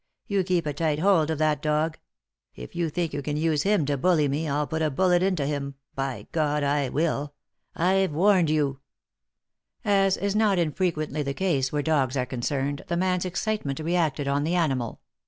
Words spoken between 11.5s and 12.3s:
where dogs are